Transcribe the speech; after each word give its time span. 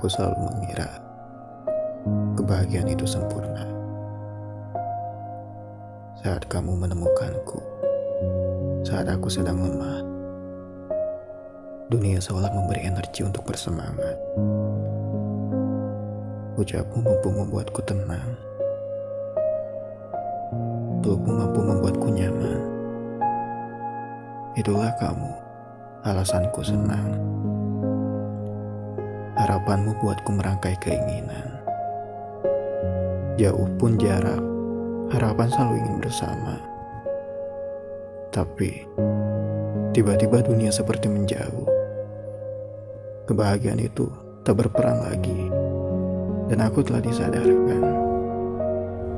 Aku 0.00 0.08
selalu 0.08 0.48
mengira 0.48 0.88
kebahagiaan 2.32 2.88
itu 2.88 3.04
sempurna. 3.04 3.68
Saat 6.24 6.48
kamu 6.48 6.72
menemukanku, 6.72 7.60
saat 8.80 9.04
aku 9.12 9.28
sedang 9.28 9.60
lemah, 9.60 10.00
dunia 11.92 12.16
seolah 12.16 12.48
memberi 12.48 12.88
energi 12.88 13.28
untuk 13.28 13.44
bersemangat. 13.44 14.16
Ucapmu 16.56 17.04
mampu 17.04 17.28
membuatku 17.36 17.84
tenang, 17.84 18.32
pelukmu 21.04 21.44
mampu 21.44 21.60
membuatku 21.60 22.08
nyaman. 22.08 22.60
Itulah 24.56 24.96
kamu, 24.96 25.28
alasanku 26.08 26.64
senang. 26.64 27.20
Harapanmu 29.50 29.98
buatku 29.98 30.30
merangkai 30.30 30.78
keinginan. 30.78 31.58
Jauh 33.34 33.66
pun 33.82 33.98
jarak, 33.98 34.38
harapan 35.10 35.50
selalu 35.50 35.74
ingin 35.82 35.98
bersama. 35.98 36.54
Tapi, 38.30 38.86
tiba-tiba 39.90 40.46
dunia 40.46 40.70
seperti 40.70 41.10
menjauh. 41.10 41.66
Kebahagiaan 43.26 43.82
itu 43.82 44.06
tak 44.46 44.54
berperan 44.54 45.02
lagi. 45.02 45.50
Dan 46.46 46.62
aku 46.62 46.86
telah 46.86 47.02
disadarkan. 47.02 47.82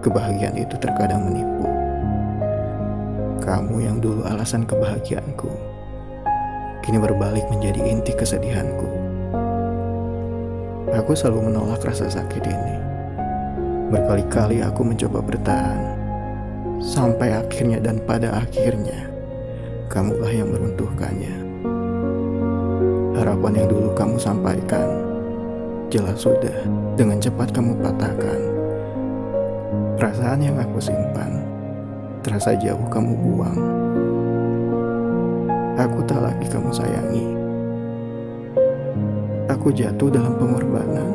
Kebahagiaan 0.00 0.56
itu 0.56 0.72
terkadang 0.80 1.20
menipu. 1.28 1.68
Kamu 3.44 3.76
yang 3.76 4.00
dulu 4.00 4.24
alasan 4.24 4.64
kebahagiaanku, 4.64 5.52
kini 6.80 6.96
berbalik 6.96 7.44
menjadi 7.52 7.84
inti 7.84 8.16
kesedihanku. 8.16 8.93
Aku 10.92 11.16
selalu 11.16 11.48
menolak 11.48 11.80
rasa 11.80 12.12
sakit 12.12 12.44
ini. 12.44 12.76
Berkali-kali 13.88 14.60
aku 14.60 14.84
mencoba 14.84 15.24
bertahan. 15.24 15.96
Sampai 16.84 17.32
akhirnya 17.32 17.80
dan 17.80 17.96
pada 18.04 18.44
akhirnya, 18.44 19.08
kamulah 19.88 20.28
yang 20.28 20.52
meruntuhkannya. 20.52 21.34
Harapan 23.16 23.64
yang 23.64 23.68
dulu 23.72 23.96
kamu 23.96 24.16
sampaikan, 24.20 24.88
jelas 25.88 26.20
sudah 26.20 26.52
dengan 27.00 27.16
cepat 27.16 27.48
kamu 27.56 27.72
patahkan. 27.80 28.40
Perasaan 29.96 30.44
yang 30.44 30.60
aku 30.60 30.82
simpan, 30.82 31.40
terasa 32.20 32.52
jauh 32.60 32.84
kamu 32.92 33.16
buang. 33.24 33.60
Aku 35.80 36.04
tak 36.04 36.20
lagi 36.20 36.44
kamu 36.52 36.68
sayangi. 36.74 37.43
Aku 39.64 39.72
jatuh 39.72 40.12
dalam 40.12 40.36
pengorbanan. 40.36 41.08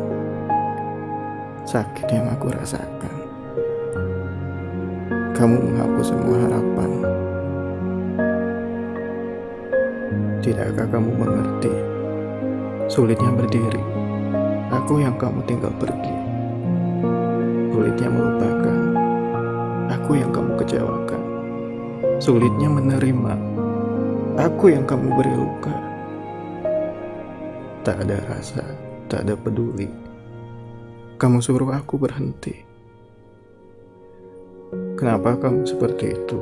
Sakit 1.70 2.10
yang 2.10 2.34
aku 2.34 2.50
rasakan. 2.50 3.14
Kamu 5.38 5.54
menghapus 5.54 6.10
semua 6.10 6.50
harapan. 6.50 6.90
Tidakkah 10.42 10.90
kamu 10.90 11.14
mengerti? 11.14 11.70
Sulitnya 12.90 13.30
berdiri. 13.38 13.86
Aku 14.74 14.98
yang 14.98 15.14
kamu 15.22 15.46
tinggal 15.46 15.70
pergi. 15.78 16.16
Sulitnya 17.70 18.10
melupakan. 18.10 18.78
Aku 19.94 20.18
yang 20.18 20.34
kamu 20.34 20.58
kecewakan. 20.58 21.22
Sulitnya 22.18 22.66
menerima. 22.66 23.34
Aku 24.42 24.74
yang 24.74 24.90
kamu 24.90 25.06
beri 25.22 25.38
luka. 25.38 25.89
Tak 27.80 27.96
ada 28.04 28.20
rasa, 28.28 28.64
tak 29.08 29.24
ada 29.24 29.40
peduli. 29.40 29.88
Kamu 31.16 31.40
suruh 31.40 31.72
aku 31.72 31.96
berhenti. 31.96 32.68
Kenapa 35.00 35.40
kamu 35.40 35.64
seperti 35.64 36.12
itu? 36.12 36.40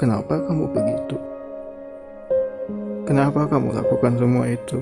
Kenapa 0.00 0.40
kamu 0.48 0.64
begitu? 0.72 1.16
Kenapa 3.04 3.44
kamu 3.44 3.76
lakukan 3.76 4.16
semua 4.16 4.48
itu? 4.48 4.80